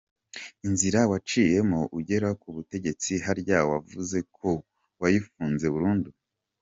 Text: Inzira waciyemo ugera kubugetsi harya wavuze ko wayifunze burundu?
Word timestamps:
Inzira 0.67 0.99
waciyemo 1.11 1.81
ugera 1.97 2.29
kubugetsi 2.41 3.11
harya 3.25 3.59
wavuze 3.71 4.17
ko 4.35 4.49
wayifunze 5.01 5.67
burundu? 5.73 6.09